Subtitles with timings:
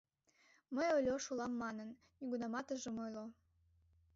[0.75, 3.25] —Мый Ольош улам манын, нигунамат ыжым ойло.